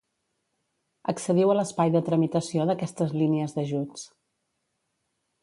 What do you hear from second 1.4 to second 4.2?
a l'espai de tramitació d'aquestes línies d'ajuts.